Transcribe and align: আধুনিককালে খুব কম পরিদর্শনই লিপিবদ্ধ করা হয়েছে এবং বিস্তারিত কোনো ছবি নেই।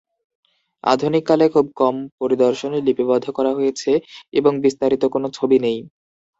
আধুনিককালে 0.83 1.45
খুব 1.53 1.65
কম 1.79 1.95
পরিদর্শনই 2.19 2.85
লিপিবদ্ধ 2.87 3.25
করা 3.37 3.51
হয়েছে 3.57 3.91
এবং 4.33 4.51
বিস্তারিত 4.63 5.03
কোনো 5.13 5.27
ছবি 5.37 5.57
নেই। 5.65 5.77